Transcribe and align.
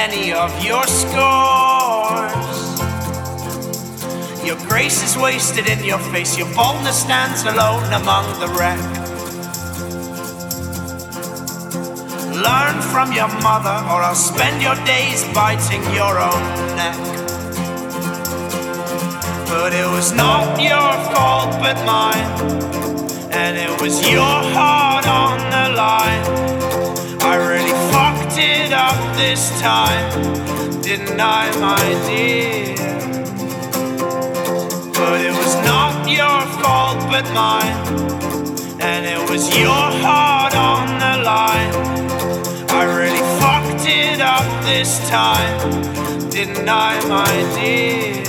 any 0.00 0.32
of 0.32 0.50
your 0.64 0.82
scores. 0.86 2.56
Your 4.42 4.56
grace 4.66 5.02
is 5.04 5.14
wasted 5.18 5.68
in 5.68 5.84
your 5.84 5.98
face, 5.98 6.38
your 6.38 6.48
boldness 6.54 7.02
stands 7.02 7.42
alone 7.42 7.84
among 7.92 8.24
the 8.40 8.48
wreck. 8.56 8.80
Learn 12.46 12.80
from 12.92 13.12
your 13.12 13.28
mother, 13.42 13.76
or 13.92 14.00
I'll 14.08 14.14
spend 14.14 14.62
your 14.62 14.78
days 14.86 15.22
biting 15.34 15.82
your 15.92 16.18
own 16.18 16.44
neck. 16.80 16.98
But 19.52 19.74
it 19.74 19.88
was 19.96 20.12
not 20.12 20.62
your 20.62 20.92
fault 21.12 21.50
but 21.60 21.76
mine 21.84 22.30
And 23.32 23.58
it 23.58 23.82
was 23.82 24.00
your 24.08 24.38
heart 24.54 25.06
on 25.08 25.38
the 25.50 25.76
line 25.76 26.59
it 28.70 28.74
up 28.74 29.16
this 29.16 29.60
time 29.60 30.80
Didn't 30.80 31.20
I, 31.20 31.50
my 31.58 31.84
dear? 32.06 32.76
But 34.94 35.20
it 35.26 35.34
was 35.42 35.54
not 35.70 36.08
your 36.08 36.40
fault 36.60 36.98
but 37.10 37.26
mine 37.34 37.78
And 38.80 39.06
it 39.06 39.30
was 39.30 39.48
your 39.56 39.86
heart 40.04 40.54
on 40.54 40.86
the 41.04 41.14
line 41.24 41.72
I 42.70 42.82
really 42.98 43.24
fucked 43.40 43.86
it 43.86 44.20
up 44.20 44.46
this 44.64 45.08
time 45.08 46.30
Didn't 46.30 46.68
I, 46.68 46.92
my 47.08 47.32
dear? 47.56 48.19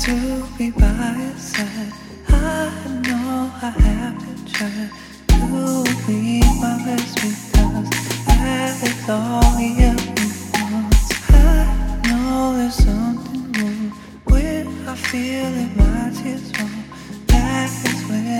to 0.00 0.46
be 0.56 0.70
by 0.70 1.14
your 1.18 1.36
side, 1.36 1.92
I 2.28 2.70
know 3.06 3.52
I 3.60 3.70
have 3.70 4.18
to 4.18 5.84
be 6.06 6.40
my 6.60 6.82
best 6.86 7.14
because. 7.16 7.90
I 11.32 12.02
know 12.08 12.56
there's 12.56 12.74
something 12.74 13.52
wrong 13.52 13.92
when 14.24 14.88
I 14.88 14.94
feel 14.94 15.52
it, 15.64 15.76
tears 16.22 16.50
fall. 16.52 16.68
That 17.26 17.70
is 17.84 18.08
when. 18.08 18.39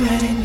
already 0.00 0.37